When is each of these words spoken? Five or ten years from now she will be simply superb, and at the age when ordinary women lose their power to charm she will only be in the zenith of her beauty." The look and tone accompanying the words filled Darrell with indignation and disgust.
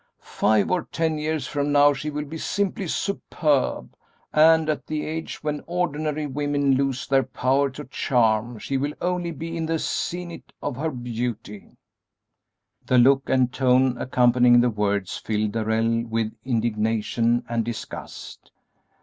Five 0.23 0.71
or 0.71 0.85
ten 0.91 1.19
years 1.19 1.45
from 1.45 1.71
now 1.71 1.93
she 1.93 2.09
will 2.09 2.25
be 2.25 2.39
simply 2.39 2.87
superb, 2.87 3.93
and 4.33 4.67
at 4.67 4.87
the 4.87 5.05
age 5.05 5.43
when 5.43 5.63
ordinary 5.67 6.25
women 6.25 6.73
lose 6.73 7.05
their 7.07 7.21
power 7.21 7.69
to 7.69 7.85
charm 7.85 8.57
she 8.57 8.77
will 8.77 8.95
only 8.99 9.29
be 9.29 9.55
in 9.55 9.67
the 9.67 9.77
zenith 9.77 10.49
of 10.59 10.75
her 10.75 10.89
beauty." 10.89 11.77
The 12.87 12.97
look 12.97 13.29
and 13.29 13.53
tone 13.53 13.95
accompanying 13.99 14.59
the 14.61 14.71
words 14.71 15.17
filled 15.17 15.51
Darrell 15.51 16.07
with 16.07 16.33
indignation 16.43 17.45
and 17.47 17.63
disgust. 17.63 18.51